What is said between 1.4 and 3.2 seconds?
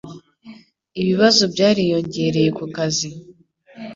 byariyongereye ku kazi